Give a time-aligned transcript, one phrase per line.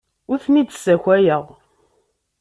[0.31, 1.43] Ur ten-id-ssakayeɣ.